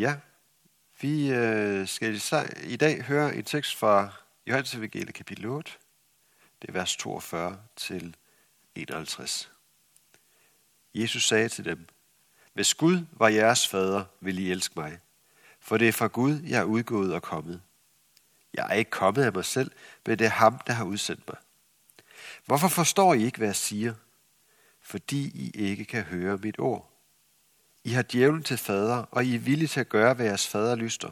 Ja, 0.00 0.16
vi 1.00 1.32
øh, 1.32 1.88
skal 1.88 2.20
i 2.62 2.76
dag 2.76 3.02
høre 3.02 3.36
en 3.36 3.44
tekst 3.44 3.76
fra 3.76 4.08
Johannes 4.46 4.74
Evangelie 4.74 5.12
kapitel 5.12 5.46
8. 5.46 5.72
Det 6.62 6.68
er 6.68 6.72
vers 6.72 6.96
42 6.96 7.58
til 7.76 8.16
51. 8.74 9.52
Jesus 10.94 11.28
sagde 11.28 11.48
til 11.48 11.64
dem, 11.64 11.86
Hvis 12.52 12.74
Gud 12.74 13.06
var 13.12 13.28
jeres 13.28 13.68
fader, 13.68 14.04
ville 14.20 14.42
I 14.42 14.50
elske 14.50 14.74
mig. 14.76 14.98
For 15.58 15.76
det 15.76 15.88
er 15.88 15.92
fra 15.92 16.06
Gud, 16.06 16.40
jeg 16.42 16.60
er 16.60 16.64
udgået 16.64 17.14
og 17.14 17.22
kommet. 17.22 17.62
Jeg 18.54 18.66
er 18.70 18.74
ikke 18.74 18.90
kommet 18.90 19.22
af 19.22 19.32
mig 19.32 19.44
selv, 19.44 19.70
men 20.06 20.18
det 20.18 20.24
er 20.24 20.30
ham, 20.30 20.58
der 20.66 20.72
har 20.72 20.84
udsendt 20.84 21.28
mig. 21.28 21.38
Hvorfor 22.46 22.68
forstår 22.68 23.14
I 23.14 23.24
ikke, 23.24 23.38
hvad 23.38 23.48
jeg 23.48 23.56
siger? 23.56 23.94
Fordi 24.80 25.30
I 25.34 25.50
ikke 25.50 25.84
kan 25.84 26.02
høre 26.02 26.36
mit 26.36 26.58
ord. 26.58 26.89
I 27.84 27.90
har 27.90 28.02
djævlen 28.02 28.42
til 28.42 28.58
fader, 28.58 28.96
og 29.10 29.24
I 29.24 29.34
er 29.34 29.38
villige 29.38 29.68
til 29.68 29.80
at 29.80 29.88
gøre, 29.88 30.14
hvad 30.14 30.26
jeres 30.26 30.48
fader 30.48 30.74
lyster. 30.74 31.10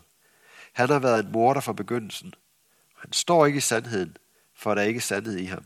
Han 0.73 0.89
har 0.89 0.99
været 0.99 1.25
en 1.25 1.33
morder 1.33 1.61
fra 1.61 1.73
begyndelsen. 1.73 2.35
Han 2.97 3.13
står 3.13 3.47
ikke 3.47 3.57
i 3.57 3.61
sandheden, 3.61 4.17
for 4.55 4.75
der 4.75 4.83
er 4.83 4.87
ikke 4.87 5.01
sandhed 5.01 5.37
i 5.37 5.45
ham. 5.45 5.65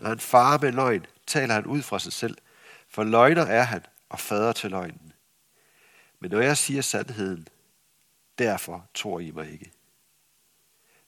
Når 0.00 0.08
han 0.08 0.18
farer 0.18 0.58
med 0.58 0.72
løgn, 0.72 1.06
taler 1.26 1.54
han 1.54 1.66
ud 1.66 1.82
fra 1.82 1.98
sig 1.98 2.12
selv, 2.12 2.38
for 2.88 3.04
løgner 3.04 3.42
er 3.42 3.62
han 3.62 3.82
og 4.08 4.20
fader 4.20 4.52
til 4.52 4.70
løgnen. 4.70 5.12
Men 6.20 6.30
når 6.30 6.40
jeg 6.40 6.56
siger 6.56 6.82
sandheden, 6.82 7.48
derfor 8.38 8.86
tror 8.94 9.20
I 9.20 9.30
mig 9.30 9.52
ikke. 9.52 9.72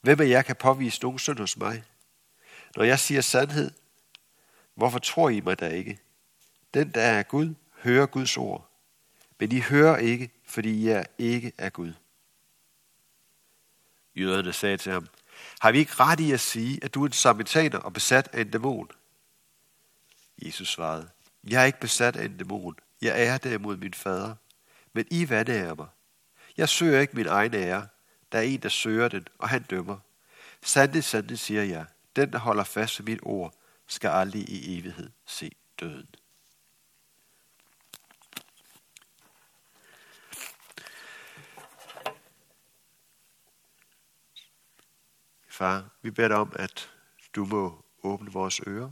Hvem 0.00 0.20
af 0.20 0.28
jer 0.28 0.42
kan 0.42 0.56
påvise 0.56 1.02
nogen 1.02 1.18
synd 1.18 1.38
hos 1.38 1.56
mig? 1.56 1.84
Når 2.76 2.84
jeg 2.84 2.98
siger 2.98 3.20
sandhed, 3.20 3.70
hvorfor 4.74 4.98
tror 4.98 5.28
I 5.28 5.40
mig 5.40 5.60
da 5.60 5.68
ikke? 5.68 5.98
Den, 6.74 6.90
der 6.90 7.00
er 7.00 7.22
Gud, 7.22 7.54
hører 7.82 8.06
Guds 8.06 8.36
ord. 8.36 8.65
Men 9.38 9.52
I 9.52 9.60
hører 9.60 9.96
ikke, 9.96 10.30
fordi 10.44 10.70
I 10.70 10.88
er 10.88 11.04
ikke 11.18 11.52
af 11.58 11.72
Gud. 11.72 11.92
Jøderne 14.16 14.52
sagde 14.52 14.76
til 14.76 14.92
ham, 14.92 15.08
har 15.60 15.72
vi 15.72 15.78
ikke 15.78 15.94
ret 16.00 16.20
i 16.20 16.32
at 16.32 16.40
sige, 16.40 16.84
at 16.84 16.94
du 16.94 17.02
er 17.02 17.06
en 17.06 17.12
samaritaner 17.12 17.78
og 17.78 17.92
besat 17.92 18.28
af 18.32 18.40
en 18.40 18.50
dæmon? 18.50 18.90
Jesus 20.42 20.68
svarede, 20.68 21.08
jeg 21.48 21.62
er 21.62 21.66
ikke 21.66 21.80
besat 21.80 22.16
af 22.16 22.24
en 22.24 22.36
dæmon. 22.36 22.76
Jeg 23.02 23.26
er 23.26 23.38
derimod 23.38 23.76
min 23.76 23.94
fader. 23.94 24.34
Men 24.92 25.06
I 25.10 25.28
vandærer 25.28 25.74
mig. 25.74 25.88
Jeg 26.56 26.68
søger 26.68 27.00
ikke 27.00 27.16
min 27.16 27.26
egen 27.26 27.54
ære. 27.54 27.88
Der 28.32 28.38
er 28.38 28.42
en, 28.42 28.60
der 28.60 28.68
søger 28.68 29.08
den, 29.08 29.26
og 29.38 29.48
han 29.48 29.62
dømmer. 29.62 29.98
Sandelig, 30.62 31.04
sandelig 31.04 31.38
siger 31.38 31.62
jeg, 31.62 31.84
den, 32.16 32.32
der 32.32 32.38
holder 32.38 32.64
fast 32.64 32.98
ved 32.98 33.06
mit 33.06 33.20
ord, 33.22 33.54
skal 33.86 34.08
aldrig 34.08 34.48
i 34.48 34.78
evighed 34.78 35.10
se 35.26 35.50
døden. 35.80 36.08
Far, 45.56 45.88
vi 46.02 46.10
beder 46.10 46.28
dig 46.28 46.36
om, 46.36 46.52
at 46.54 46.90
du 47.34 47.44
må 47.44 47.84
åbne 48.02 48.32
vores 48.32 48.60
ører, 48.66 48.90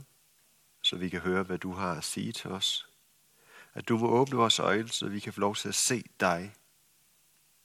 så 0.81 0.95
vi 0.95 1.09
kan 1.09 1.19
høre, 1.19 1.43
hvad 1.43 1.57
du 1.57 1.73
har 1.73 1.93
at 1.93 2.03
sige 2.03 2.31
til 2.31 2.51
os. 2.51 2.89
At 3.73 3.87
du 3.87 3.97
må 3.97 4.07
åbne 4.07 4.37
vores 4.37 4.59
øjne, 4.59 4.89
så 4.89 5.07
vi 5.07 5.19
kan 5.19 5.33
få 5.33 5.39
lov 5.39 5.55
til 5.55 5.67
at 5.67 5.75
se 5.75 6.03
dig 6.19 6.53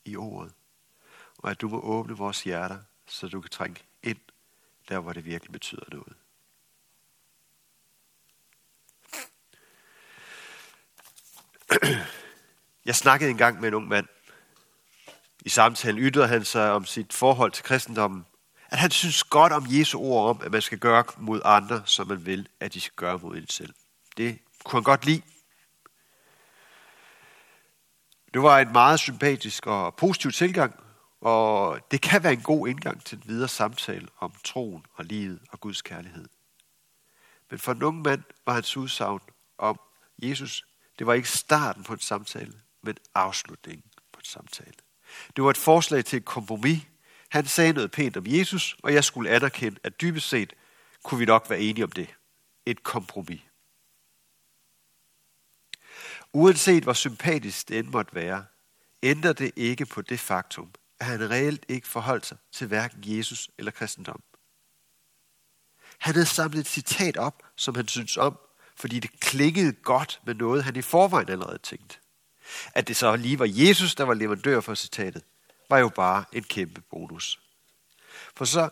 i 0.04 0.16
ordet. 0.16 0.52
Og 1.38 1.50
at 1.50 1.60
du 1.60 1.68
må 1.68 1.80
åbne 1.80 2.16
vores 2.16 2.42
hjerter, 2.42 2.78
så 3.06 3.28
du 3.28 3.40
kan 3.40 3.50
trænge 3.50 3.82
ind 4.02 4.20
der, 4.88 4.98
hvor 4.98 5.12
det 5.12 5.24
virkelig 5.24 5.52
betyder 5.52 5.84
noget. 5.92 6.16
Jeg 12.84 12.96
snakkede 12.96 13.30
engang 13.30 13.60
med 13.60 13.68
en 13.68 13.74
ung 13.74 13.88
mand. 13.88 14.06
I 15.44 15.48
samtalen 15.48 16.02
ytrede 16.02 16.28
han 16.28 16.44
sig 16.44 16.72
om 16.72 16.84
sit 16.84 17.12
forhold 17.12 17.52
til 17.52 17.64
kristendommen, 17.64 18.26
at 18.70 18.78
han 18.78 18.90
synes 18.90 19.24
godt 19.24 19.52
om 19.52 19.66
Jesu 19.68 19.98
ord 19.98 20.30
om, 20.30 20.42
at 20.44 20.52
man 20.52 20.62
skal 20.62 20.78
gøre 20.78 21.04
mod 21.16 21.40
andre, 21.44 21.82
som 21.84 22.08
man 22.08 22.26
vil, 22.26 22.48
at 22.60 22.74
de 22.74 22.80
skal 22.80 22.94
gøre 22.96 23.18
mod 23.18 23.36
en 23.36 23.48
selv. 23.48 23.74
Det 24.16 24.38
kunne 24.64 24.78
han 24.78 24.84
godt 24.84 25.06
lide. 25.06 25.22
Det 28.34 28.42
var 28.42 28.58
en 28.58 28.72
meget 28.72 29.00
sympatisk 29.00 29.66
og 29.66 29.94
positiv 29.94 30.32
tilgang, 30.32 30.84
og 31.20 31.78
det 31.90 32.00
kan 32.00 32.22
være 32.22 32.32
en 32.32 32.42
god 32.42 32.68
indgang 32.68 33.04
til 33.04 33.18
en 33.18 33.24
videre 33.26 33.48
samtale 33.48 34.08
om 34.18 34.32
troen 34.44 34.86
og 34.94 35.04
livet 35.04 35.40
og 35.50 35.60
Guds 35.60 35.82
kærlighed. 35.82 36.28
Men 37.50 37.58
for 37.58 37.72
en 37.72 37.82
ung 37.82 38.02
mand 38.02 38.22
var 38.46 38.52
hans 38.52 38.76
udsagn 38.76 39.20
om 39.58 39.80
Jesus, 40.22 40.64
det 40.98 41.06
var 41.06 41.14
ikke 41.14 41.28
starten 41.28 41.82
på 41.84 41.92
en 41.92 41.98
samtale, 41.98 42.52
men 42.82 42.96
afslutningen 43.14 43.84
på 44.12 44.18
en 44.18 44.24
samtale. 44.24 44.72
Det 45.36 45.44
var 45.44 45.50
et 45.50 45.56
forslag 45.56 46.04
til 46.04 46.16
et 46.16 46.24
kompromis, 46.24 46.80
han 47.30 47.46
sagde 47.46 47.72
noget 47.72 47.90
pænt 47.90 48.16
om 48.16 48.24
Jesus, 48.26 48.76
og 48.82 48.94
jeg 48.94 49.04
skulle 49.04 49.30
anerkende, 49.30 49.80
at 49.84 50.00
dybest 50.00 50.28
set 50.28 50.52
kunne 51.02 51.18
vi 51.18 51.24
nok 51.24 51.50
være 51.50 51.60
enige 51.60 51.84
om 51.84 51.92
det. 51.92 52.08
Et 52.66 52.82
kompromis. 52.82 53.40
Uanset 56.32 56.82
hvor 56.82 56.92
sympatisk 56.92 57.68
det 57.68 57.78
end 57.78 57.86
måtte 57.86 58.14
være, 58.14 58.44
ændrer 59.02 59.32
det 59.32 59.52
ikke 59.56 59.86
på 59.86 60.02
det 60.02 60.20
faktum, 60.20 60.70
at 61.00 61.06
han 61.06 61.30
reelt 61.30 61.66
ikke 61.68 61.88
forholdt 61.88 62.26
sig 62.26 62.36
til 62.52 62.66
hverken 62.66 62.98
Jesus 63.02 63.50
eller 63.58 63.70
kristendom. 63.70 64.22
Han 65.98 66.14
havde 66.14 66.26
samlet 66.26 66.60
et 66.60 66.66
citat 66.66 67.16
op, 67.16 67.42
som 67.56 67.74
han 67.74 67.88
synes 67.88 68.16
om, 68.16 68.38
fordi 68.76 69.00
det 69.00 69.20
klingede 69.20 69.72
godt 69.72 70.20
med 70.26 70.34
noget, 70.34 70.64
han 70.64 70.76
i 70.76 70.82
forvejen 70.82 71.28
allerede 71.28 71.58
tænkte. 71.58 71.98
At 72.74 72.88
det 72.88 72.96
så 72.96 73.16
lige 73.16 73.38
var 73.38 73.48
Jesus, 73.48 73.94
der 73.94 74.04
var 74.04 74.14
leverandør 74.14 74.60
for 74.60 74.74
citatet, 74.74 75.22
var 75.70 75.78
jo 75.78 75.88
bare 75.88 76.24
en 76.32 76.42
kæmpe 76.42 76.80
bonus. 76.80 77.40
For 78.36 78.44
så, 78.44 78.68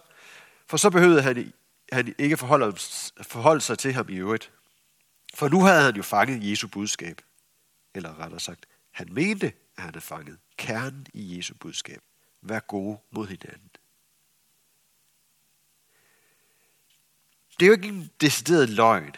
for 0.66 0.76
så 0.76 0.90
behøvede 0.90 1.22
han, 1.22 1.52
han 1.92 2.14
ikke 2.18 2.36
forholde, 2.36 2.76
forholde 3.22 3.60
sig 3.60 3.78
til 3.78 3.92
ham 3.92 4.08
i 4.08 4.16
øvrigt. 4.16 4.52
For 5.34 5.48
nu 5.48 5.62
havde 5.62 5.82
han 5.82 5.96
jo 5.96 6.02
fanget 6.02 6.50
Jesu 6.50 6.68
budskab. 6.68 7.20
Eller 7.94 8.18
rettere 8.18 8.40
sagt, 8.40 8.66
han 8.90 9.08
mente, 9.12 9.46
at 9.46 9.82
han 9.82 9.94
havde 9.94 10.04
fanget 10.04 10.38
kernen 10.56 11.06
i 11.14 11.36
Jesu 11.36 11.54
budskab. 11.60 12.02
Vær 12.42 12.60
gode 12.60 12.98
mod 13.10 13.26
hinanden. 13.26 13.70
Det 17.60 17.66
er 17.66 17.66
jo 17.66 17.72
ikke 17.72 17.88
en 17.88 18.10
decideret 18.20 18.68
løgn. 18.68 19.14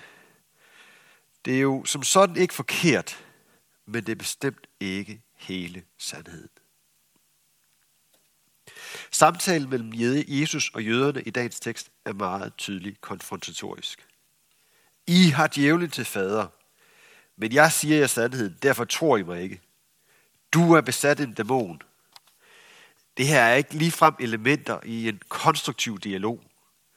Det 1.44 1.56
er 1.56 1.60
jo 1.60 1.84
som 1.84 2.02
sådan 2.02 2.36
ikke 2.36 2.54
forkert, 2.54 3.24
men 3.86 4.06
det 4.06 4.12
er 4.12 4.16
bestemt 4.16 4.66
ikke 4.80 5.22
hele 5.34 5.84
sandheden. 5.98 6.59
Samtalen 9.10 9.70
mellem 9.70 9.92
Jesus 10.28 10.70
og 10.74 10.82
jøderne 10.82 11.22
i 11.22 11.30
dagens 11.30 11.60
tekst 11.60 11.90
er 12.04 12.12
meget 12.12 12.52
tydelig 12.58 13.00
konfrontatorisk. 13.00 14.06
I 15.06 15.28
har 15.28 15.46
djævlen 15.46 15.90
til 15.90 16.04
fader, 16.04 16.46
men 17.36 17.52
jeg 17.52 17.72
siger 17.72 17.98
jer 17.98 18.06
sandheden, 18.06 18.58
derfor 18.62 18.84
tror 18.84 19.16
I 19.16 19.22
mig 19.22 19.42
ikke. 19.42 19.60
Du 20.52 20.72
er 20.72 20.80
besat 20.80 21.20
en 21.20 21.34
dæmon. 21.34 21.82
Det 23.16 23.26
her 23.26 23.40
er 23.40 23.54
ikke 23.54 23.74
ligefrem 23.74 24.14
elementer 24.20 24.80
i 24.84 25.08
en 25.08 25.20
konstruktiv 25.28 25.98
dialog, 25.98 26.42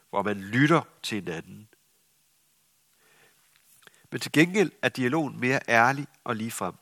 hvor 0.10 0.24
man 0.24 0.42
lytter 0.42 0.82
til 1.04 1.24
hinanden. 1.24 1.68
Men 4.12 4.20
til 4.20 4.32
gengæld 4.32 4.72
er 4.82 4.90
dialogen 4.90 5.40
mere 5.40 5.60
ærlig 5.68 6.08
og 6.24 6.36
ligefrem. 6.36 6.74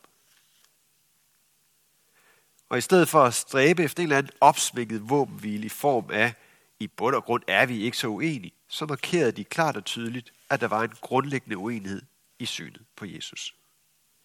Og 2.72 2.78
i 2.78 2.80
stedet 2.80 3.08
for 3.08 3.22
at 3.24 3.34
stræbe 3.34 3.82
efter 3.82 4.02
en 4.02 4.04
eller 4.04 4.18
anden 4.18 4.32
opsvinget 4.40 5.10
våbenhvile 5.10 5.66
i 5.66 5.68
form 5.68 6.10
af, 6.10 6.34
i 6.78 6.86
bund 6.86 7.14
og 7.14 7.24
grund 7.24 7.42
er 7.48 7.66
vi 7.66 7.82
ikke 7.82 7.96
så 7.96 8.08
uenige, 8.08 8.52
så 8.68 8.86
markerede 8.86 9.32
de 9.32 9.44
klart 9.44 9.76
og 9.76 9.84
tydeligt, 9.84 10.32
at 10.50 10.60
der 10.60 10.68
var 10.68 10.82
en 10.82 10.92
grundlæggende 11.00 11.56
uenighed 11.56 12.02
i 12.38 12.46
synet 12.46 12.82
på 12.96 13.04
Jesus. 13.06 13.54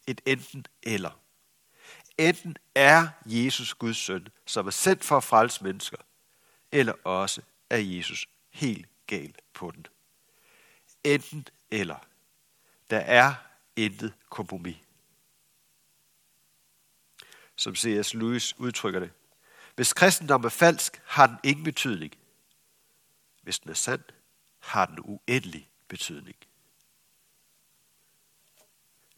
Et 0.07 0.21
enten 0.25 0.65
eller. 0.83 1.19
Enten 2.17 2.57
er 2.75 3.07
Jesus 3.25 3.73
Guds 3.73 3.97
søn, 3.97 4.27
som 4.45 4.67
er 4.67 4.71
sendt 4.71 5.03
for 5.03 5.17
at 5.17 5.23
frelse 5.23 5.63
mennesker, 5.63 5.97
eller 6.71 6.93
også 7.03 7.41
er 7.69 7.77
Jesus 7.77 8.27
helt 8.49 8.87
gal 9.07 9.35
på 9.53 9.71
den. 9.71 9.85
Enten 11.03 11.47
eller. 11.71 12.05
Der 12.89 12.99
er 12.99 13.33
intet 13.75 14.13
kompromis 14.29 14.77
som 17.57 17.75
C.S. 17.75 18.13
Lewis 18.13 18.59
udtrykker 18.59 18.99
det. 18.99 19.11
Hvis 19.75 19.93
kristendom 19.93 20.43
er 20.43 20.49
falsk, 20.49 21.01
har 21.05 21.27
den 21.27 21.37
ingen 21.43 21.63
betydning. 21.63 22.13
Hvis 23.43 23.59
den 23.59 23.69
er 23.69 23.75
sand, 23.75 24.01
har 24.59 24.85
den 24.85 24.99
uendelig 24.99 25.69
betydning. 25.87 26.35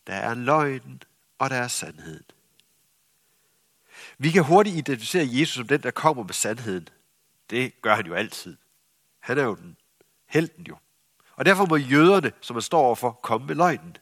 Der 0.07 0.13
er 0.13 0.33
løgnen, 0.33 1.03
og 1.37 1.49
der 1.49 1.55
er 1.55 1.67
sandheden. 1.67 2.25
Vi 4.17 4.31
kan 4.31 4.43
hurtigt 4.43 4.77
identificere 4.77 5.27
Jesus 5.29 5.55
som 5.55 5.67
den, 5.67 5.83
der 5.83 5.91
kommer 5.91 6.23
med 6.23 6.33
sandheden. 6.33 6.87
Det 7.49 7.81
gør 7.81 7.95
han 7.95 8.05
jo 8.05 8.13
altid. 8.13 8.57
Han 9.19 9.37
er 9.37 9.43
jo 9.43 9.55
den 9.55 9.77
helten 10.25 10.65
jo. 10.65 10.77
Og 11.35 11.45
derfor 11.45 11.65
må 11.65 11.75
jøderne, 11.75 12.31
som 12.41 12.55
man 12.55 12.61
står 12.61 12.81
overfor, 12.81 13.11
komme 13.11 13.47
med 13.47 13.55
løgnen. 13.55 13.97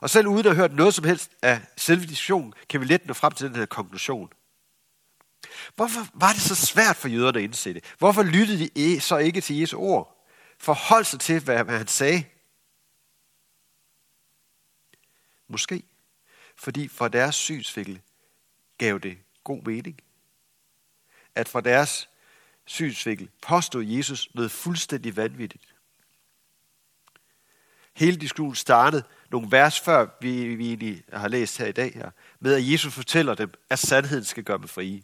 Og 0.00 0.10
selv 0.10 0.26
uden 0.26 0.46
at 0.46 0.56
have 0.56 0.56
hørt 0.56 0.76
noget 0.76 0.94
som 0.94 1.04
helst 1.04 1.30
af 1.42 1.60
selve 1.76 2.02
diskussionen, 2.02 2.54
kan 2.68 2.80
vi 2.80 2.86
let 2.86 3.06
nå 3.06 3.14
frem 3.14 3.32
til 3.32 3.46
den 3.46 3.56
her 3.56 3.66
konklusion. 3.66 4.32
Hvorfor 5.74 6.00
var 6.14 6.32
det 6.32 6.42
så 6.42 6.54
svært 6.54 6.96
for 6.96 7.08
jøderne 7.08 7.38
at 7.38 7.44
indse 7.44 7.74
det? 7.74 7.94
Hvorfor 7.98 8.22
lyttede 8.22 8.68
de 8.68 8.96
e- 8.96 9.00
så 9.00 9.16
ikke 9.16 9.40
til 9.40 9.56
Jesu 9.56 9.78
ord? 9.78 10.26
Forhold 10.58 11.04
sig 11.04 11.20
til, 11.20 11.40
hvad 11.40 11.64
han 11.64 11.86
sagde. 11.86 12.24
Måske 15.48 15.82
fordi 16.56 16.88
fra 16.88 17.08
deres 17.08 17.34
synsvinkel 17.34 18.00
gav 18.78 18.98
det 18.98 19.18
god 19.44 19.62
mening. 19.62 20.00
At 21.34 21.48
fra 21.48 21.60
deres 21.60 22.08
synsvinkel 22.64 23.30
påstod 23.42 23.84
Jesus 23.84 24.34
noget 24.34 24.50
fuldstændig 24.50 25.16
vanvittigt. 25.16 25.74
Hele 27.92 28.16
diskussionen 28.16 28.54
startede 28.54 29.04
nogle 29.30 29.50
vers 29.50 29.80
før, 29.80 30.06
vi, 30.20 30.54
vi 30.54 30.66
egentlig 30.66 31.02
har 31.12 31.28
læst 31.28 31.58
her 31.58 31.66
i 31.66 31.72
dag, 31.72 31.92
her, 31.94 32.10
med 32.40 32.54
at 32.54 32.72
Jesus 32.72 32.94
fortæller 32.94 33.34
dem, 33.34 33.52
at 33.70 33.78
sandheden 33.78 34.24
skal 34.24 34.44
gøre 34.44 34.58
dem 34.58 34.68
frie. 34.68 35.02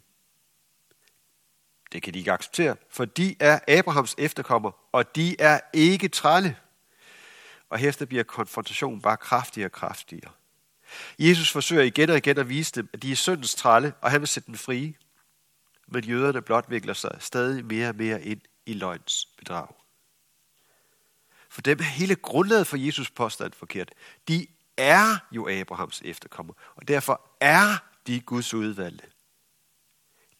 Det 1.91 2.03
kan 2.03 2.13
de 2.13 2.19
ikke 2.19 2.31
acceptere, 2.31 2.75
for 2.89 3.05
de 3.05 3.35
er 3.39 3.59
Abrahams 3.67 4.15
efterkommer, 4.17 4.71
og 4.91 5.15
de 5.15 5.41
er 5.41 5.59
ikke 5.73 6.07
trælle. 6.07 6.57
Og 7.69 7.77
herefter 7.77 8.05
bliver 8.05 8.23
konfrontationen 8.23 9.01
bare 9.01 9.17
kraftigere 9.17 9.67
og 9.67 9.71
kraftigere. 9.71 10.31
Jesus 11.19 11.51
forsøger 11.51 11.83
igen 11.83 12.09
og 12.09 12.17
igen 12.17 12.37
at 12.37 12.49
vise 12.49 12.71
dem, 12.71 12.89
at 12.93 13.01
de 13.01 13.11
er 13.11 13.15
syndens 13.15 13.55
trælle, 13.55 13.93
og 14.01 14.11
han 14.11 14.21
vil 14.21 14.27
sætte 14.27 14.47
dem 14.47 14.55
frie. 14.55 14.93
Men 15.87 16.03
jøderne 16.03 16.41
blot 16.41 16.65
vikler 16.69 16.93
sig 16.93 17.17
stadig 17.19 17.65
mere 17.65 17.89
og 17.89 17.95
mere 17.95 18.23
ind 18.23 18.41
i 18.65 18.73
løgns 18.73 19.25
bedrag. 19.37 19.67
For 21.57 21.61
dem 21.61 21.79
er 21.79 21.83
hele 21.83 22.15
grundlaget 22.15 22.67
for 22.67 22.77
Jesus 22.77 23.09
påstand 23.09 23.53
forkert. 23.53 23.91
De 24.27 24.47
er 24.77 25.17
jo 25.31 25.49
Abrahams 25.49 26.01
efterkommer, 26.05 26.53
og 26.75 26.87
derfor 26.87 27.21
er 27.39 27.77
de 28.07 28.19
Guds 28.19 28.53
udvalgte. 28.53 29.07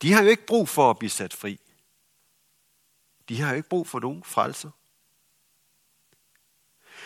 De 0.02 0.14
har 0.14 0.24
jo 0.24 0.30
ikke 0.30 0.46
brug 0.46 0.70
for 0.70 0.90
at 0.90 1.00
blive 1.00 1.10
sat 1.10 1.34
fri. 1.34 1.60
De 3.30 3.42
har 3.42 3.50
jo 3.50 3.56
ikke 3.56 3.70
brug 3.70 3.88
for 3.88 4.00
nogen 4.00 4.24
frelser. 4.24 4.70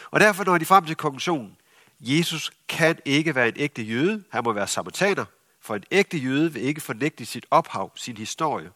Og 0.06 0.20
derfor 0.20 0.44
når 0.44 0.58
de 0.58 0.66
frem 0.66 0.86
til 0.86 0.96
konklusionen. 0.96 1.58
Jesus 2.00 2.52
kan 2.68 3.00
ikke 3.06 3.36
være 3.36 3.48
en 3.48 3.58
ægte 3.58 3.84
jøde. 3.84 4.24
Han 4.32 4.44
må 4.44 4.54
være 4.54 4.68
samaritaner. 4.68 5.26
For 5.60 5.76
en 5.76 5.84
ægte 5.92 6.18
jøde 6.18 6.54
vil 6.54 6.62
ikke 6.62 6.82
fornægte 6.82 7.26
sit 7.26 7.46
ophav, 7.52 7.92
sin 7.96 8.18
historie. 8.18 8.72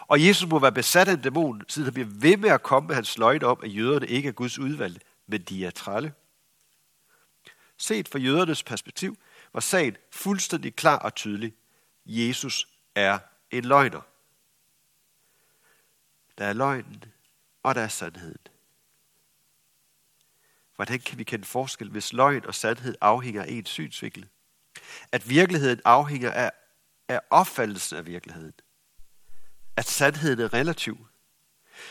Og 0.00 0.26
Jesus 0.26 0.48
må 0.48 0.58
være 0.58 0.72
besat 0.72 1.08
af 1.08 1.12
en 1.12 1.20
dæmon, 1.20 1.62
siden 1.68 1.84
han 1.84 1.94
bliver 1.94 2.08
ved 2.10 2.36
med 2.36 2.50
at 2.50 2.62
komme 2.62 2.86
med 2.86 2.94
hans 2.94 3.18
løgn 3.18 3.44
om, 3.44 3.60
at 3.62 3.76
jøderne 3.76 4.06
ikke 4.06 4.28
er 4.28 4.32
Guds 4.32 4.58
udvalgte, 4.58 5.00
men 5.26 5.42
de 5.42 5.66
er 5.66 5.70
trælle. 5.70 6.14
Set 7.76 8.08
fra 8.08 8.18
jødernes 8.18 8.62
perspektiv 8.62 9.18
var 9.52 9.60
sagen 9.60 9.96
fuldstændig 10.12 10.76
klar 10.76 10.98
og 10.98 11.14
tydelig. 11.14 11.54
Jesus 12.06 12.68
er 12.94 13.18
en 13.50 13.64
løgner. 13.64 14.00
Der 16.38 16.44
er 16.44 16.52
løgnen, 16.52 17.04
og 17.62 17.74
der 17.74 17.80
er 17.80 17.88
sandheden. 17.88 18.46
Hvordan 20.76 21.00
kan 21.00 21.18
vi 21.18 21.24
kende 21.24 21.44
forskel, 21.44 21.90
hvis 21.90 22.12
løgn 22.12 22.46
og 22.46 22.54
sandhed 22.54 22.94
afhænger 23.00 23.42
af 23.42 23.46
ens 23.48 23.68
synsvinkel? 23.68 24.28
At 25.12 25.28
virkeligheden 25.28 25.80
afhænger 25.84 26.30
af, 26.30 26.52
af 27.08 27.20
opfattelsen 27.30 27.96
af 27.96 28.06
virkeligheden. 28.06 28.52
At 29.76 29.86
sandheden 29.86 30.40
er 30.40 30.52
relativ. 30.52 31.06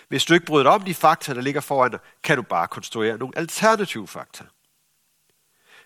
Hvis 0.07 0.25
du 0.25 0.33
ikke 0.33 0.45
bryder 0.45 0.69
om 0.69 0.81
de 0.81 0.93
fakta, 0.93 1.33
der 1.33 1.41
ligger 1.41 1.61
foran 1.61 1.91
dig, 1.91 1.99
kan 2.23 2.37
du 2.37 2.43
bare 2.43 2.67
konstruere 2.67 3.17
nogle 3.17 3.37
alternative 3.37 4.07
fakta. 4.07 4.45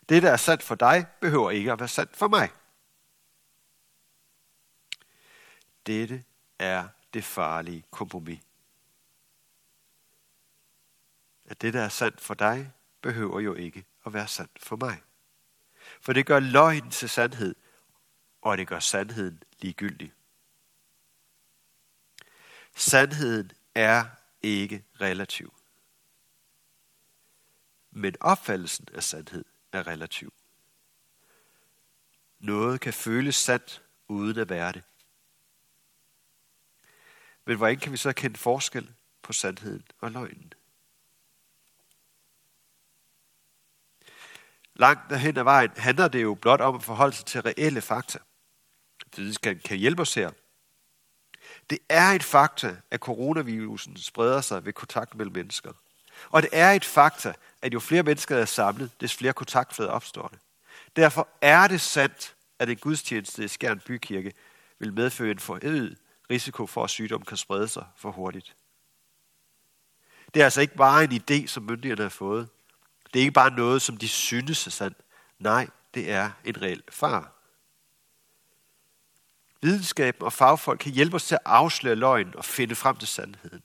Det, 0.10 0.24
der 0.24 0.32
er 0.32 0.38
sandt 0.38 0.64
for 0.64 0.76
dig, 0.76 1.08
behøver 1.22 1.52
ikke 1.52 1.72
at 1.72 1.80
være 1.80 1.88
sandt 1.88 2.18
for 2.18 2.28
mig. 2.28 2.50
Dette 5.86 6.24
er 6.60 6.88
det 7.14 7.24
farlige 7.24 7.84
kompromis. 7.92 8.40
At 11.46 11.62
det, 11.62 11.74
der 11.74 11.82
er 11.82 11.90
sandt 11.90 12.22
for 12.22 12.34
dig, 12.34 12.72
behøver 13.02 13.40
jo 13.40 13.54
ikke 13.54 13.86
at 14.06 14.14
være 14.14 14.28
sandt 14.28 14.52
for 14.64 14.76
mig. 14.76 15.02
For 16.02 16.14
det 16.14 16.26
gør 16.26 16.40
løgn 16.40 16.92
til 16.92 17.10
sandhed, 17.10 17.56
og 18.42 18.58
det 18.58 18.68
gør 18.68 18.80
sandheden 18.80 19.44
ligegyldig. 19.60 20.14
Sandheden 22.76 23.52
er 23.76 24.06
ikke 24.42 24.86
relativ. 25.02 25.54
Men 27.92 28.16
opfattelsen 28.20 28.88
af 28.94 29.04
sandhed 29.04 29.46
er 29.72 29.88
relativ. 29.88 30.34
Noget 32.40 32.82
kan 32.82 32.94
føles 32.94 33.36
sandt 33.36 33.84
uden 34.08 34.40
at 34.40 34.50
være 34.50 34.72
det. 34.72 34.84
Men 37.46 37.58
hvordan 37.58 37.80
kan 37.80 37.92
vi 37.92 37.98
så 37.98 38.14
kende 38.14 38.38
forskel 38.38 38.94
på 39.22 39.34
sandheden 39.34 39.86
og 40.00 40.12
løgnen? 40.12 40.54
Langt 44.74 45.10
derhen 45.10 45.38
ad 45.38 45.44
vejen 45.44 45.72
handler 45.78 46.08
det 46.08 46.22
jo 46.22 46.34
blot 46.36 46.62
om 46.62 46.76
at 46.76 46.84
forholde 46.84 47.16
sig 47.16 47.26
til 47.26 47.42
reelle 47.42 47.82
fakta. 47.82 48.20
Videnskaben 49.16 49.62
kan 49.66 49.78
hjælpe 49.78 50.02
os 50.02 50.14
her. 50.14 50.32
Det 51.70 51.80
er 51.90 52.08
et 52.08 52.24
fakta, 52.24 52.76
at 52.92 53.00
coronavirusen 53.00 53.98
spreder 53.98 54.42
sig 54.42 54.66
ved 54.66 54.74
kontakt 54.74 55.16
mellem 55.16 55.34
mennesker. 55.36 55.72
Og 56.30 56.42
det 56.42 56.50
er 56.54 56.72
et 56.72 56.86
fakta, 56.86 57.34
at 57.62 57.74
jo 57.74 57.80
flere 57.80 58.04
mennesker 58.04 58.38
er 58.38 58.46
samlet, 58.46 59.02
des 59.02 59.16
flere 59.16 59.34
kontaktflader 59.34 59.92
opstår 59.92 60.28
det. 60.28 60.40
Derfor 60.96 61.28
er 61.42 61.68
det 61.68 61.82
sandt, 61.82 62.36
at 62.60 62.70
en 62.70 62.78
gudstjeneste 62.78 63.44
i 63.44 63.48
Skjern 63.48 63.80
Bykirke 63.80 64.34
vil 64.80 64.94
medføre 64.94 65.32
en 65.32 65.40
forøget 65.40 65.98
risiko 66.30 66.68
for, 66.68 66.84
at 66.84 66.90
sygdommen 66.90 67.26
kan 67.26 67.38
sprede 67.38 67.68
sig 67.68 67.86
for 67.96 68.12
hurtigt. 68.12 68.56
Det 70.34 70.40
er 70.40 70.44
altså 70.44 70.62
ikke 70.62 70.76
bare 70.76 71.04
en 71.04 71.22
idé, 71.22 71.48
som 71.48 71.64
myndighederne 71.64 72.04
har 72.04 72.10
fået. 72.10 72.50
Det 73.14 73.20
er 73.20 73.22
ikke 73.22 73.32
bare 73.32 73.52
noget, 73.52 73.82
som 73.82 73.98
de 73.98 74.08
synes 74.08 74.68
er 74.68 74.72
sandt. 74.72 74.98
Nej, 75.40 75.68
det 75.94 76.12
er 76.12 76.32
en 76.46 76.62
reel 76.62 76.84
far. 76.90 77.39
Videnskaben 79.62 80.22
og 80.24 80.34
fagfolk 80.34 80.80
kan 80.80 80.92
hjælpe 80.92 81.16
os 81.16 81.26
til 81.26 81.36
at 81.36 81.42
afsløre 81.46 81.96
løgn 81.96 82.36
og 82.36 82.46
finde 82.46 82.76
frem 82.76 82.98
til 82.98 83.08
sandheden. 83.08 83.64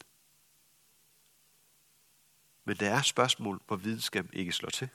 Men 2.64 2.76
der 2.76 2.90
er 2.90 3.02
spørgsmål, 3.02 3.60
hvor 3.66 3.76
videnskaben 3.76 4.30
ikke 4.32 4.52
slår 4.52 4.70
til. 4.70 4.88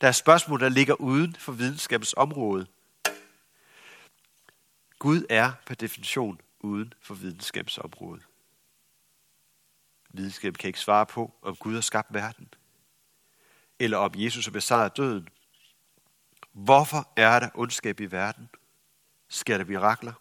Der 0.00 0.08
er 0.08 0.12
spørgsmål, 0.12 0.60
der 0.60 0.68
ligger 0.68 0.94
uden 0.94 1.36
for 1.36 1.52
videnskabens 1.52 2.14
område. 2.16 2.66
Gud 4.98 5.26
er 5.30 5.52
per 5.66 5.74
definition 5.74 6.40
uden 6.60 6.94
for 7.00 7.14
videnskabens 7.14 7.78
område. 7.78 8.22
Videnskaben 10.10 10.54
kan 10.54 10.68
ikke 10.68 10.80
svare 10.80 11.06
på, 11.06 11.34
om 11.42 11.56
Gud 11.56 11.74
har 11.74 11.80
skabt 11.80 12.14
verden 12.14 12.48
eller 13.78 13.98
om 13.98 14.12
Jesus 14.14 14.44
har 14.44 14.52
besejret 14.52 14.96
døden. 14.96 15.28
Hvorfor 16.52 17.12
er 17.16 17.40
der 17.40 17.48
ondskab 17.54 18.00
i 18.00 18.04
verden? 18.04 18.48
Sker 19.28 19.58
der 19.58 19.64
mirakler? 19.64 20.12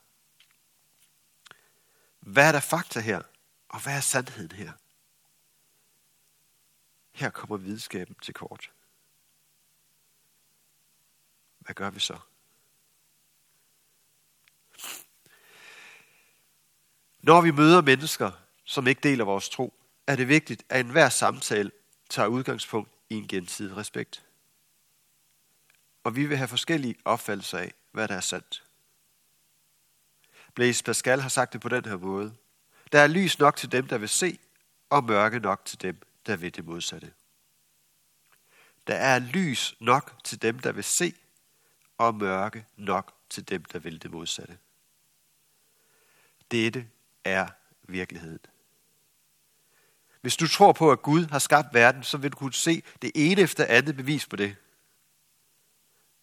Hvad 2.19 2.47
er 2.47 2.51
der 2.51 2.59
fakta 2.59 2.99
her? 2.99 3.21
Og 3.69 3.83
hvad 3.83 3.95
er 3.95 4.01
sandheden 4.01 4.51
her? 4.51 4.71
Her 7.11 7.29
kommer 7.29 7.57
videnskaben 7.57 8.15
til 8.21 8.33
kort. 8.33 8.71
Hvad 11.59 11.75
gør 11.75 11.89
vi 11.89 11.99
så? 11.99 12.19
Når 17.19 17.41
vi 17.41 17.51
møder 17.51 17.81
mennesker, 17.81 18.31
som 18.63 18.87
ikke 18.87 19.01
deler 19.01 19.25
vores 19.25 19.49
tro, 19.49 19.73
er 20.07 20.15
det 20.15 20.27
vigtigt, 20.27 20.63
at 20.69 20.85
enhver 20.85 21.09
samtale 21.09 21.71
tager 22.09 22.27
udgangspunkt 22.27 22.91
i 23.09 23.15
en 23.15 23.27
gensidig 23.27 23.77
respekt. 23.77 24.25
Og 26.03 26.15
vi 26.15 26.25
vil 26.25 26.37
have 26.37 26.47
forskellige 26.47 26.95
opfattelser 27.05 27.57
af, 27.57 27.73
hvad 27.91 28.07
der 28.07 28.15
er 28.15 28.21
sandt. 28.21 28.64
Blaise 30.55 30.83
Pascal 30.83 31.21
har 31.21 31.29
sagt 31.29 31.53
det 31.53 31.61
på 31.61 31.69
den 31.69 31.85
her 31.85 31.97
måde. 31.97 32.35
Der 32.91 32.99
er 32.99 33.07
lys 33.07 33.39
nok 33.39 33.55
til 33.55 33.71
dem, 33.71 33.87
der 33.87 33.97
vil 33.97 34.09
se, 34.09 34.39
og 34.89 35.03
mørke 35.03 35.39
nok 35.39 35.65
til 35.65 35.81
dem, 35.81 36.01
der 36.25 36.35
vil 36.35 36.55
det 36.55 36.65
modsatte. 36.65 37.13
Der 38.87 38.95
er 38.95 39.19
lys 39.19 39.75
nok 39.79 40.23
til 40.23 40.41
dem, 40.41 40.59
der 40.59 40.71
vil 40.71 40.83
se, 40.83 41.13
og 41.97 42.15
mørke 42.15 42.65
nok 42.77 43.13
til 43.29 43.49
dem, 43.49 43.65
der 43.65 43.79
vil 43.79 44.01
det 44.01 44.11
modsatte. 44.11 44.57
Dette 46.51 46.87
er 47.23 47.47
virkeligheden. 47.83 48.39
Hvis 50.21 50.37
du 50.37 50.47
tror 50.47 50.71
på, 50.71 50.91
at 50.91 51.01
Gud 51.01 51.25
har 51.25 51.39
skabt 51.39 51.73
verden, 51.73 52.03
så 52.03 52.17
vil 52.17 52.31
du 52.31 52.37
kunne 52.37 52.53
se 52.53 52.83
det 53.01 53.11
ene 53.15 53.41
efter 53.41 53.65
andet 53.65 53.95
bevis 53.95 54.27
på 54.27 54.35
det. 54.35 54.55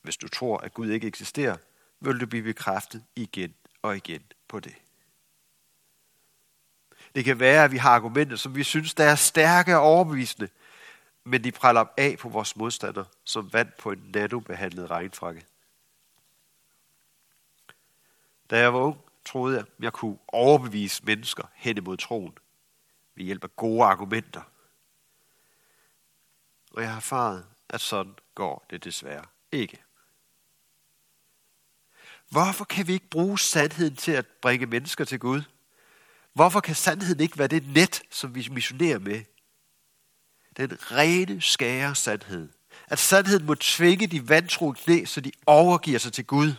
Hvis 0.03 0.17
du 0.17 0.29
tror, 0.29 0.59
at 0.59 0.75
Gud 0.75 0.91
ikke 0.91 1.07
eksisterer, 1.07 1.57
vil 2.01 2.21
du 2.21 2.27
blive 2.27 2.43
bekræftet 2.43 3.05
igen 3.17 3.55
og 3.83 3.97
igen 3.97 4.23
på 4.49 4.61
det. 4.61 4.75
Det 7.15 7.25
kan 7.25 7.41
være, 7.41 7.65
at 7.65 7.73
vi 7.73 7.77
har 7.77 7.91
argumenter, 7.91 8.37
som 8.37 8.57
vi 8.57 8.63
synes, 8.63 8.95
der 8.95 9.05
er 9.05 9.15
stærke 9.15 9.77
og 9.77 9.83
overbevisende, 9.83 10.49
men 11.25 11.45
de 11.45 11.53
praller 11.53 11.85
af 11.97 12.17
på 12.19 12.29
vores 12.29 12.57
modstander, 12.57 13.05
som 13.25 13.53
vand 13.53 13.73
på 13.79 13.91
en 13.91 14.11
nanobehandlet 14.15 14.91
regnfrakke. 14.91 15.47
Da 18.51 18.59
jeg 18.59 18.75
var 18.75 18.81
ung, 18.81 18.99
troede 19.25 19.57
jeg, 19.57 19.65
jeg 19.81 19.93
kunne 19.93 20.19
overbevise 20.29 21.05
mennesker 21.05 21.45
hen 21.55 21.77
imod 21.77 21.97
troen 21.97 22.39
ved 23.15 23.25
hjælp 23.25 23.45
af 23.45 23.57
gode 23.57 23.85
argumenter. 23.85 24.43
Og 26.73 26.83
jeg 26.83 26.91
har 26.91 26.97
erfaret, 26.97 27.47
at 27.69 27.81
sådan 27.81 28.15
går 28.35 28.67
det 28.71 28.85
desværre 28.85 29.25
ikke. 29.53 29.83
Hvorfor 32.33 32.65
kan 32.65 32.87
vi 32.87 32.93
ikke 32.93 33.09
bruge 33.09 33.39
sandheden 33.39 33.97
til 33.97 34.13
at 34.13 34.27
bringe 34.27 34.67
mennesker 34.67 35.05
til 35.05 35.19
Gud? 35.19 35.43
Hvorfor 36.33 36.61
kan 36.61 36.75
sandheden 36.75 37.21
ikke 37.21 37.39
være 37.39 37.49
det 37.49 37.67
net, 37.67 38.03
som 38.11 38.35
vi 38.35 38.49
missionerer 38.51 38.99
med? 38.99 39.25
Den 40.57 40.93
rene, 40.93 41.41
skære 41.41 41.95
sandhed. 41.95 42.49
At 42.87 42.99
sandheden 42.99 43.47
må 43.47 43.55
tvinge 43.55 44.07
de 44.07 44.29
vantro 44.29 44.73
knæ, 44.73 45.05
så 45.05 45.21
de 45.21 45.33
overgiver 45.47 45.99
sig 45.99 46.13
til 46.13 46.27
Gud. 46.27 46.53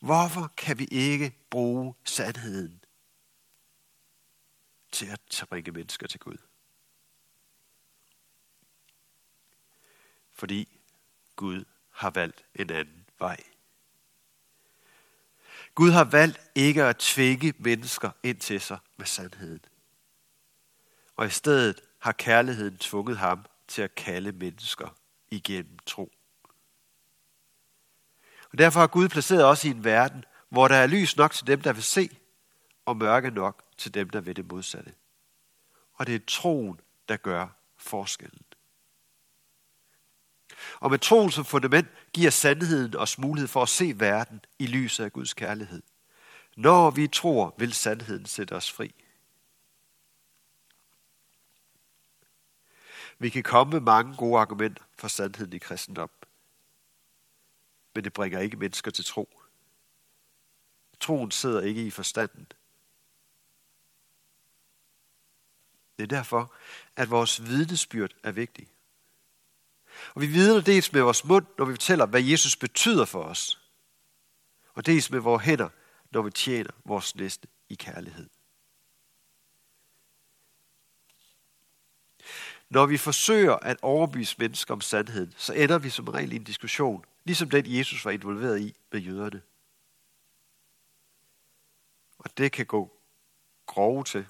Hvorfor 0.00 0.52
kan 0.56 0.78
vi 0.78 0.84
ikke 0.84 1.32
bruge 1.50 1.94
sandheden 2.04 2.80
til 4.92 5.06
at 5.06 5.46
bringe 5.48 5.72
mennesker 5.72 6.06
til 6.06 6.20
Gud? 6.20 6.38
Fordi 10.32 10.80
Gud 11.36 11.64
har 11.90 12.10
valgt 12.10 12.44
en 12.54 12.70
anden 12.70 13.06
vej. 13.18 13.49
Gud 15.80 15.90
har 15.90 16.04
valgt 16.04 16.40
ikke 16.54 16.84
at 16.84 16.96
tvinge 16.96 17.52
mennesker 17.58 18.10
ind 18.22 18.36
til 18.36 18.60
sig 18.60 18.78
med 18.96 19.06
sandheden. 19.06 19.60
Og 21.16 21.26
i 21.26 21.30
stedet 21.30 21.80
har 21.98 22.12
kærligheden 22.12 22.76
tvunget 22.76 23.18
ham 23.18 23.46
til 23.68 23.82
at 23.82 23.94
kalde 23.94 24.32
mennesker 24.32 24.96
igennem 25.30 25.78
tro. 25.86 26.12
Og 28.52 28.58
derfor 28.58 28.80
har 28.80 28.86
Gud 28.86 29.08
placeret 29.08 29.44
os 29.44 29.64
i 29.64 29.68
en 29.68 29.84
verden, 29.84 30.24
hvor 30.48 30.68
der 30.68 30.76
er 30.76 30.86
lys 30.86 31.16
nok 31.16 31.32
til 31.32 31.46
dem, 31.46 31.60
der 31.60 31.72
vil 31.72 31.82
se, 31.82 32.18
og 32.86 32.96
mørke 32.96 33.30
nok 33.30 33.64
til 33.78 33.94
dem, 33.94 34.10
der 34.10 34.20
vil 34.20 34.36
det 34.36 34.52
modsatte. 34.52 34.94
Og 35.94 36.06
det 36.06 36.14
er 36.14 36.20
troen, 36.26 36.80
der 37.08 37.16
gør 37.16 37.48
forskellen. 37.78 38.44
Og 40.80 40.90
med 40.90 40.98
troen 40.98 41.30
som 41.30 41.44
fundament 41.44 41.88
giver 42.12 42.30
sandheden 42.30 42.96
os 42.96 43.18
mulighed 43.18 43.48
for 43.48 43.62
at 43.62 43.68
se 43.68 44.00
verden 44.00 44.44
i 44.58 44.66
lyset 44.66 45.04
af 45.04 45.12
Guds 45.12 45.34
kærlighed. 45.34 45.82
Når 46.56 46.90
vi 46.90 47.08
tror, 47.08 47.54
vil 47.58 47.72
sandheden 47.72 48.26
sætte 48.26 48.52
os 48.52 48.72
fri. 48.72 48.94
Vi 53.18 53.28
kan 53.28 53.42
komme 53.42 53.70
med 53.72 53.80
mange 53.80 54.16
gode 54.16 54.40
argumenter 54.40 54.84
for 54.98 55.08
sandheden 55.08 55.52
i 55.52 55.58
kristendom. 55.58 56.10
Men 57.94 58.04
det 58.04 58.12
bringer 58.12 58.40
ikke 58.40 58.56
mennesker 58.56 58.90
til 58.90 59.04
tro. 59.04 59.40
Troen 61.00 61.30
sidder 61.30 61.60
ikke 61.60 61.86
i 61.86 61.90
forstanden. 61.90 62.46
Det 65.98 66.02
er 66.02 66.16
derfor, 66.16 66.54
at 66.96 67.10
vores 67.10 67.44
vidnesbyrd 67.44 68.10
er 68.22 68.32
vigtigt. 68.32 68.70
Og 70.14 70.20
vi 70.20 70.26
vidner 70.26 70.60
dels 70.60 70.92
med 70.92 71.02
vores 71.02 71.24
mund, 71.24 71.46
når 71.58 71.64
vi 71.64 71.72
fortæller, 71.72 72.06
hvad 72.06 72.22
Jesus 72.22 72.56
betyder 72.56 73.04
for 73.04 73.22
os. 73.22 73.60
Og 74.74 74.86
dels 74.86 75.10
med 75.10 75.20
vores 75.20 75.44
hænder, 75.44 75.68
når 76.10 76.22
vi 76.22 76.30
tjener 76.30 76.70
vores 76.84 77.16
næste 77.16 77.48
i 77.68 77.74
kærlighed. 77.74 78.28
Når 82.70 82.86
vi 82.86 82.96
forsøger 82.96 83.56
at 83.56 83.76
overbevise 83.82 84.36
mennesker 84.38 84.74
om 84.74 84.80
sandheden, 84.80 85.34
så 85.36 85.52
ender 85.52 85.78
vi 85.78 85.90
som 85.90 86.08
regel 86.08 86.32
i 86.32 86.36
en 86.36 86.44
diskussion, 86.44 87.04
ligesom 87.24 87.50
den 87.50 87.64
Jesus 87.66 88.04
var 88.04 88.10
involveret 88.10 88.60
i 88.60 88.74
med 88.92 89.00
jøderne. 89.00 89.42
Og 92.18 92.38
det 92.38 92.52
kan 92.52 92.66
gå 92.66 92.92
grove 93.66 94.04
til. 94.04 94.26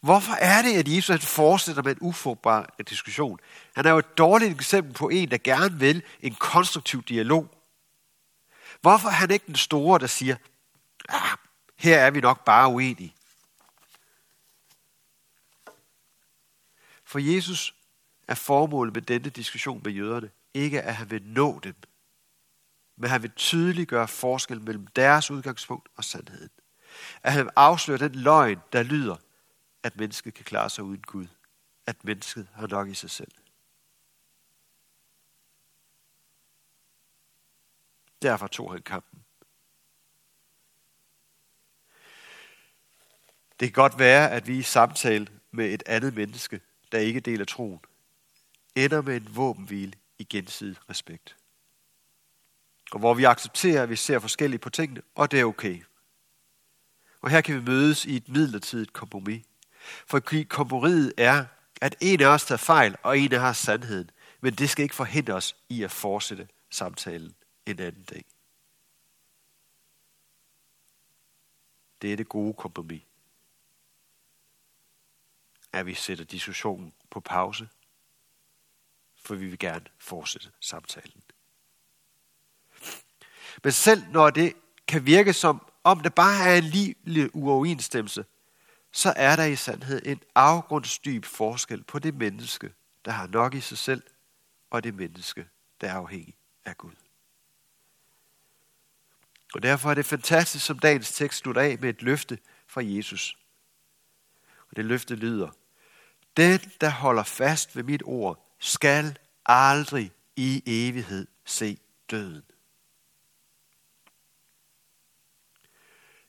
Hvorfor 0.00 0.32
er 0.32 0.62
det, 0.62 0.74
at 0.74 0.88
Jesus 0.88 1.26
fortsætter 1.26 1.82
med 1.82 1.92
en 1.92 1.98
ufrugtbar 2.00 2.74
diskussion? 2.88 3.38
Han 3.74 3.86
er 3.86 3.90
jo 3.90 3.98
et 3.98 4.18
dårligt 4.18 4.54
eksempel 4.54 4.94
på 4.94 5.08
en, 5.08 5.30
der 5.30 5.38
gerne 5.44 5.78
vil 5.78 6.02
en 6.20 6.34
konstruktiv 6.34 7.02
dialog. 7.02 7.54
Hvorfor 8.80 9.08
er 9.08 9.12
han 9.12 9.30
ikke 9.30 9.46
den 9.46 9.56
store, 9.56 9.98
der 9.98 10.06
siger, 10.06 10.36
ah, 11.08 11.36
her 11.76 11.98
er 11.98 12.10
vi 12.10 12.20
nok 12.20 12.44
bare 12.44 12.68
uenige? 12.68 13.14
For 17.04 17.18
Jesus 17.18 17.74
er 18.28 18.34
formålet 18.34 18.94
med 18.94 19.02
denne 19.02 19.30
diskussion 19.30 19.80
med 19.84 19.92
jøderne 19.92 20.30
ikke, 20.54 20.82
at 20.82 20.94
han 20.94 21.10
vil 21.10 21.22
nå 21.22 21.60
dem, 21.64 21.74
men 22.96 23.10
han 23.10 23.22
vil 23.22 23.30
tydeliggøre 23.36 24.08
forskel 24.08 24.60
mellem 24.60 24.86
deres 24.86 25.30
udgangspunkt 25.30 25.88
og 25.96 26.04
sandheden. 26.04 26.50
At 27.22 27.32
han 27.32 27.44
vil 27.44 27.52
afsløre 27.56 27.98
den 27.98 28.14
løgn, 28.14 28.58
der 28.72 28.82
lyder, 28.82 29.16
at 29.88 29.96
mennesket 29.96 30.34
kan 30.34 30.44
klare 30.44 30.70
sig 30.70 30.84
uden 30.84 31.02
Gud. 31.02 31.26
At 31.86 32.04
mennesket 32.04 32.48
har 32.54 32.66
nok 32.66 32.88
i 32.88 32.94
sig 32.94 33.10
selv. 33.10 33.30
Derfor 38.22 38.46
tog 38.46 38.72
han 38.72 38.82
kampen. 38.82 39.24
Det 43.60 43.68
kan 43.68 43.82
godt 43.82 43.98
være, 43.98 44.30
at 44.30 44.46
vi 44.46 44.58
i 44.58 44.62
samtale 44.62 45.26
med 45.50 45.74
et 45.74 45.82
andet 45.86 46.14
menneske, 46.14 46.60
der 46.92 46.98
ikke 46.98 47.20
deler 47.20 47.44
troen, 47.44 47.80
ender 48.74 49.02
med 49.02 49.16
en 49.16 49.36
våbenhvile 49.36 49.92
i 50.18 50.24
gensidig 50.24 50.90
respekt. 50.90 51.36
Og 52.92 52.98
hvor 52.98 53.14
vi 53.14 53.24
accepterer, 53.24 53.82
at 53.82 53.90
vi 53.90 53.96
ser 53.96 54.18
forskelligt 54.18 54.62
på 54.62 54.70
tingene, 54.70 55.02
og 55.14 55.30
det 55.30 55.40
er 55.40 55.44
okay. 55.44 55.82
Og 57.20 57.30
her 57.30 57.40
kan 57.40 57.56
vi 57.56 57.60
mødes 57.60 58.04
i 58.04 58.16
et 58.16 58.28
midlertidigt 58.28 58.92
kompromis, 58.92 59.44
for 60.06 60.44
kompromiset 60.48 61.12
er, 61.18 61.44
at 61.80 61.96
en 62.00 62.20
af 62.20 62.26
os 62.26 62.44
tager 62.44 62.56
fejl, 62.56 62.96
og 63.02 63.18
en 63.18 63.32
af 63.32 63.36
os 63.36 63.42
har 63.42 63.52
sandheden. 63.52 64.10
Men 64.40 64.54
det 64.54 64.70
skal 64.70 64.82
ikke 64.82 64.94
forhindre 64.94 65.34
os 65.34 65.56
i 65.68 65.82
at 65.82 65.90
fortsætte 65.90 66.48
samtalen 66.70 67.34
en 67.66 67.80
anden 67.80 68.02
dag. 68.02 68.24
Det 72.02 72.12
er 72.12 72.16
det 72.16 72.28
gode 72.28 72.54
kompromis. 72.54 73.02
At 75.72 75.86
vi 75.86 75.94
sætter 75.94 76.24
diskussionen 76.24 76.92
på 77.10 77.20
pause, 77.20 77.68
for 79.16 79.34
vi 79.34 79.46
vil 79.46 79.58
gerne 79.58 79.84
fortsætte 79.98 80.50
samtalen. 80.60 81.22
Men 83.62 83.72
selv 83.72 84.02
når 84.12 84.30
det 84.30 84.52
kan 84.86 85.06
virke 85.06 85.32
som 85.32 85.70
om 85.84 86.00
det 86.00 86.14
bare 86.14 86.48
er 86.48 86.56
en 86.56 86.64
lille 86.64 87.36
uoverensstemmelse, 87.36 88.24
så 88.92 89.12
er 89.16 89.36
der 89.36 89.44
i 89.44 89.56
sandhed 89.56 90.02
en 90.06 90.22
afgrundsdyb 90.34 91.24
forskel 91.24 91.84
på 91.84 91.98
det 91.98 92.14
menneske, 92.14 92.74
der 93.04 93.10
har 93.10 93.26
nok 93.26 93.54
i 93.54 93.60
sig 93.60 93.78
selv, 93.78 94.02
og 94.70 94.84
det 94.84 94.94
menneske, 94.94 95.48
der 95.80 95.88
er 95.88 95.94
afhængig 95.94 96.36
af 96.64 96.76
Gud. 96.76 96.92
Og 99.54 99.62
derfor 99.62 99.90
er 99.90 99.94
det 99.94 100.06
fantastisk, 100.06 100.66
som 100.66 100.78
dagens 100.78 101.12
tekst 101.12 101.38
slutter 101.38 101.62
af 101.62 101.78
med 101.80 101.88
et 101.88 102.02
løfte 102.02 102.38
fra 102.66 102.84
Jesus. 102.84 103.38
Og 104.70 104.76
det 104.76 104.84
løfte 104.84 105.14
lyder, 105.14 105.50
Den, 106.36 106.60
der 106.80 106.90
holder 106.90 107.22
fast 107.22 107.76
ved 107.76 107.82
mit 107.82 108.02
ord, 108.04 108.54
skal 108.58 109.18
aldrig 109.46 110.12
i 110.36 110.62
evighed 110.66 111.26
se 111.44 111.78
døden. 112.10 112.44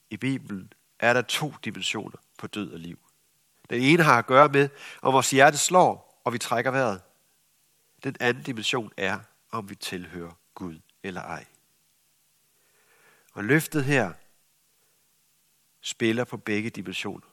I 0.09 0.17
Bibelen 0.17 0.73
er 0.99 1.13
der 1.13 1.21
to 1.21 1.53
dimensioner 1.65 2.17
på 2.39 2.47
død 2.47 2.71
og 2.71 2.79
liv. 2.79 2.99
Den 3.69 3.81
ene 3.81 4.03
har 4.03 4.17
at 4.17 4.25
gøre 4.25 4.49
med, 4.49 4.69
om 5.01 5.13
vores 5.13 5.31
hjerte 5.31 5.57
slår, 5.57 6.21
og 6.23 6.33
vi 6.33 6.37
trækker 6.37 6.71
vejret. 6.71 7.01
Den 8.03 8.15
anden 8.19 8.43
dimension 8.43 8.91
er, 8.97 9.19
om 9.51 9.69
vi 9.69 9.75
tilhører 9.75 10.31
Gud 10.55 10.79
eller 11.03 11.21
ej. 11.21 11.45
Og 13.33 13.43
løftet 13.43 13.83
her 13.83 14.13
spiller 15.81 16.23
på 16.23 16.37
begge 16.37 16.69
dimensioner. 16.69 17.27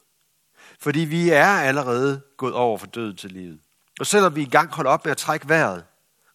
Fordi 0.79 0.99
vi 0.99 1.29
er 1.29 1.47
allerede 1.47 2.21
gået 2.37 2.53
over 2.53 2.77
fra 2.77 2.87
døden 2.87 3.17
til 3.17 3.31
livet. 3.31 3.59
Og 3.99 4.07
selvom 4.07 4.35
vi 4.35 4.43
engang 4.43 4.73
holder 4.73 4.91
op 4.91 5.05
med 5.05 5.11
at 5.11 5.17
trække 5.17 5.49
vejret, 5.49 5.85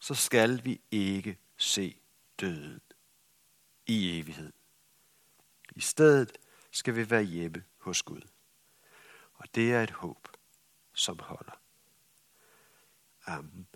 så 0.00 0.14
skal 0.14 0.64
vi 0.64 0.80
ikke 0.90 1.38
se 1.56 1.96
døden 2.40 2.80
i 3.86 4.20
evighed. 4.20 4.52
I 5.76 5.80
stedet 5.80 6.32
skal 6.70 6.96
vi 6.96 7.10
være 7.10 7.22
hjemme 7.22 7.62
hos 7.78 8.02
Gud. 8.02 8.31
Og 9.42 9.54
det 9.54 9.72
er 9.72 9.82
et 9.82 9.90
håb, 9.90 10.28
som 10.94 11.18
holder. 11.18 11.60
Amen. 13.26 13.68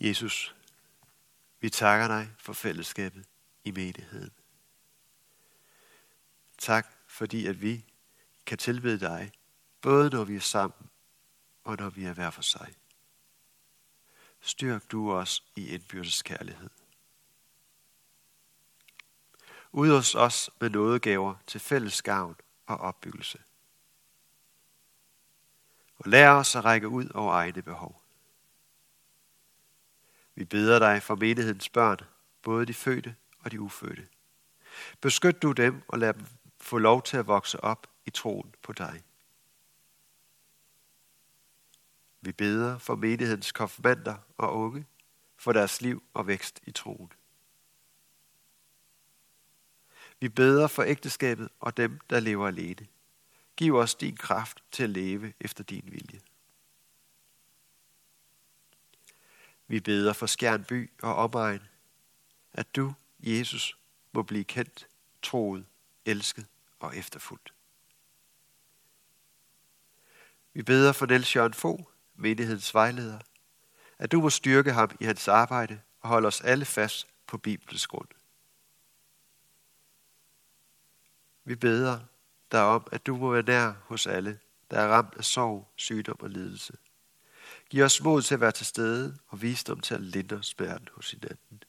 Jesus, 0.00 0.54
vi 1.60 1.70
takker 1.70 2.08
dig 2.08 2.34
for 2.38 2.52
fællesskabet 2.52 3.26
i 3.64 3.70
menigheden. 3.70 4.34
Tak 6.58 6.86
fordi 7.06 7.46
at 7.46 7.60
vi 7.60 7.84
kan 8.46 8.58
tilbede 8.58 9.00
dig 9.00 9.32
både 9.80 10.10
når 10.10 10.24
vi 10.24 10.36
er 10.36 10.40
sammen 10.40 10.90
og 11.64 11.76
når 11.76 11.90
vi 11.90 12.04
er 12.04 12.12
hver 12.12 12.30
for 12.30 12.42
sig. 12.42 12.74
Styrk 14.46 14.90
du 14.92 15.12
os 15.12 15.44
i 15.56 15.68
indbyrdes 15.68 16.22
kærlighed. 16.22 16.70
hos 19.72 20.14
os 20.14 20.50
med 20.60 20.70
nådegaver 20.70 21.34
til 21.46 21.60
fælles 21.60 22.02
gavn 22.02 22.36
og 22.66 22.76
opbyggelse. 22.76 23.42
Og 25.98 26.10
lær 26.10 26.30
os 26.30 26.56
at 26.56 26.64
række 26.64 26.88
ud 26.88 27.08
over 27.14 27.32
egne 27.32 27.62
behov. 27.62 28.02
Vi 30.34 30.44
beder 30.44 30.78
dig 30.78 31.02
for 31.02 31.14
menighedens 31.14 31.68
børn, 31.68 31.98
både 32.42 32.66
de 32.66 32.74
fødte 32.74 33.16
og 33.38 33.52
de 33.52 33.60
ufødte. 33.60 34.08
Beskyt 35.00 35.42
du 35.42 35.52
dem 35.52 35.82
og 35.88 35.98
lad 35.98 36.14
dem 36.14 36.26
få 36.60 36.78
lov 36.78 37.02
til 37.02 37.16
at 37.16 37.26
vokse 37.26 37.64
op 37.64 37.86
i 38.04 38.10
troen 38.10 38.54
på 38.62 38.72
dig. 38.72 39.02
Vi 42.26 42.32
beder 42.32 42.78
for 42.78 42.94
menighedens 42.94 43.52
konfirmander 43.52 44.16
og 44.38 44.56
unge, 44.56 44.86
for 45.36 45.52
deres 45.52 45.80
liv 45.80 46.02
og 46.14 46.26
vækst 46.26 46.60
i 46.66 46.70
troen. 46.70 47.12
Vi 50.20 50.28
beder 50.28 50.66
for 50.66 50.82
ægteskabet 50.82 51.48
og 51.60 51.76
dem, 51.76 52.00
der 52.10 52.20
lever 52.20 52.46
alene. 52.46 52.86
Giv 53.56 53.74
os 53.74 53.94
din 53.94 54.16
kraft 54.16 54.64
til 54.72 54.82
at 54.82 54.90
leve 54.90 55.32
efter 55.40 55.64
din 55.64 55.84
vilje. 55.86 56.20
Vi 59.66 59.80
beder 59.80 60.12
for 60.12 60.26
Skjernby 60.26 60.90
og 61.02 61.14
omegn, 61.14 61.62
at 62.52 62.76
du, 62.76 62.94
Jesus, 63.20 63.78
må 64.12 64.22
blive 64.22 64.44
kendt, 64.44 64.88
troet, 65.22 65.66
elsket 66.04 66.46
og 66.80 66.96
efterfuldt. 66.96 67.52
Vi 70.52 70.62
beder 70.62 70.92
for 70.92 71.06
Niels 71.06 71.36
Jørgen 71.36 71.54
Fogh, 71.54 71.84
menighedens 72.16 72.74
vejleder, 72.74 73.18
at 73.98 74.12
du 74.12 74.20
må 74.20 74.30
styrke 74.30 74.72
ham 74.72 74.90
i 75.00 75.04
hans 75.04 75.28
arbejde 75.28 75.80
og 76.00 76.08
holde 76.08 76.28
os 76.28 76.40
alle 76.40 76.64
fast 76.64 77.06
på 77.26 77.38
Bibelens 77.38 77.86
grund. 77.86 78.08
Vi 81.44 81.54
beder 81.54 82.00
dig 82.52 82.62
om, 82.62 82.86
at 82.92 83.06
du 83.06 83.16
må 83.16 83.32
være 83.32 83.42
nær 83.42 83.72
hos 83.82 84.06
alle, 84.06 84.38
der 84.70 84.80
er 84.80 84.88
ramt 84.88 85.14
af 85.16 85.24
sorg, 85.24 85.68
sygdom 85.76 86.20
og 86.20 86.30
lidelse. 86.30 86.76
Giv 87.70 87.84
os 87.84 88.02
mod 88.02 88.22
til 88.22 88.34
at 88.34 88.40
være 88.40 88.52
til 88.52 88.66
stede 88.66 89.18
og 89.28 89.42
visdom 89.42 89.80
til 89.80 89.94
at 89.94 90.00
lindre 90.00 90.42
smerten 90.42 90.88
hos 90.92 91.10
hinanden. 91.10 91.62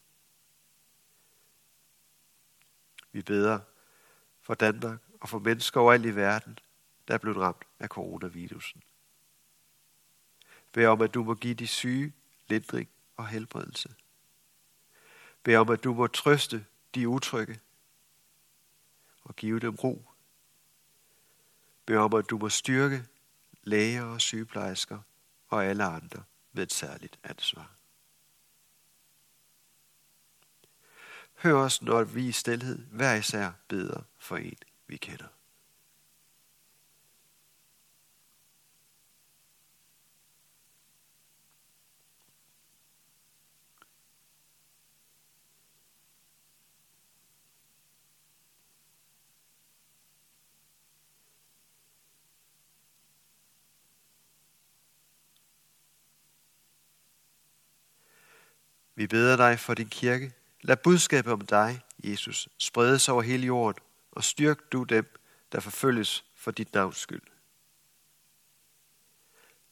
Vi 3.12 3.22
beder 3.22 3.60
for 4.42 4.54
Danmark 4.54 5.00
og 5.22 5.30
for 5.30 5.39
mennesker 5.39 5.82
overalt 5.82 6.06
i 6.06 6.16
verden, 6.16 6.60
der 7.08 7.13
er 7.13 7.18
blevet 7.18 7.38
ramt 7.38 7.63
af 7.80 7.88
coronavirusen. 7.88 8.84
Bed 10.78 10.86
om, 10.86 11.02
at 11.02 11.14
du 11.14 11.24
må 11.24 11.34
give 11.34 11.54
de 11.54 11.68
syge 11.68 12.14
lindring 12.48 12.90
og 13.16 13.28
helbredelse. 13.28 13.96
Bed 15.44 15.56
om, 15.56 15.70
at 15.70 15.84
du 15.84 15.94
må 15.94 16.08
trøste 16.08 16.66
de 16.96 17.10
utrygge 17.10 17.60
og 19.24 19.36
give 19.36 19.60
dem 19.60 19.76
ro. 19.76 20.12
Bed 21.86 21.98
om, 21.98 22.14
at 22.14 22.30
du 22.30 22.38
må 22.38 22.50
styrke 22.50 23.06
læger 23.64 24.04
og 24.04 24.22
sygeplejersker 24.22 25.00
og 25.48 25.66
alle 25.66 25.84
andre 25.84 26.24
med 26.52 26.64
et 26.64 26.74
særligt 26.74 27.20
ansvar. 27.24 27.72
Hør 31.36 31.54
os, 31.54 31.82
når 31.82 32.04
vi 32.04 32.28
i 32.28 32.32
stilhed 32.32 32.78
hver 32.78 33.16
især 33.16 33.52
beder 33.68 34.02
for 34.18 34.38
en, 34.38 34.58
vi 34.88 34.98
kender. 34.98 35.28
Vi 58.98 59.08
beder 59.08 59.38
dig 59.38 59.60
for 59.60 59.74
din 59.74 59.90
kirke. 59.90 60.34
Lad 60.62 60.78
budskabet 60.78 61.34
om 61.34 61.42
dig, 61.42 61.82
Jesus, 62.04 62.50
spredes 62.58 63.10
over 63.10 63.22
hele 63.22 63.46
jorden, 63.46 63.82
og 64.12 64.24
styrk 64.24 64.72
du 64.72 64.84
dem, 64.84 65.20
der 65.52 65.60
forfølges 65.60 66.26
for 66.36 66.52
dit 66.52 66.74
navns 66.74 66.98
skyld. 66.98 67.22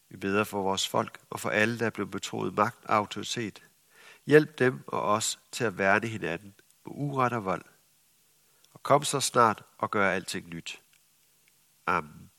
Vi 0.09 0.17
beder 0.17 0.43
for 0.43 0.61
vores 0.61 0.87
folk 0.87 1.19
og 1.29 1.39
for 1.39 1.49
alle, 1.49 1.79
der 1.79 1.85
er 1.85 1.89
blevet 1.89 2.11
betroet 2.11 2.53
magt 2.53 2.85
og 2.85 2.95
autoritet. 2.95 3.63
Hjælp 4.25 4.59
dem 4.59 4.83
og 4.87 5.01
os 5.01 5.39
til 5.51 5.63
at 5.63 5.77
værne 5.77 6.07
hinanden 6.07 6.53
med 6.85 6.93
uret 6.95 7.33
og 7.33 7.45
vold. 7.45 7.65
Og 8.73 8.83
kom 8.83 9.03
så 9.03 9.19
snart 9.19 9.63
og 9.77 9.91
gør 9.91 10.11
alting 10.11 10.49
nyt. 10.49 10.81
Amen. 11.85 12.31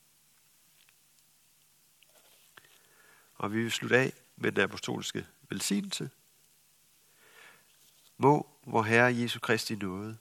Og 3.35 3.53
vi 3.53 3.63
vil 3.63 3.71
slutte 3.71 3.97
af 3.97 4.13
med 4.35 4.51
den 4.51 4.63
apostoliske 4.63 5.27
velsignelse. 5.49 6.09
Må 8.17 8.49
vor 8.65 8.83
Herre 8.83 9.15
Jesu 9.15 9.39
Kristi 9.39 9.75
nåde 9.75 10.17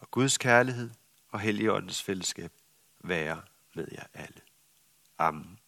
og 0.00 0.10
Guds 0.10 0.38
kærlighed 0.38 0.90
og 1.28 1.40
Helligåndens 1.40 2.02
fællesskab 2.02 2.52
være 3.00 3.42
med 3.74 3.86
jer 3.92 4.04
alle. 4.14 4.40
Amen. 5.18 5.58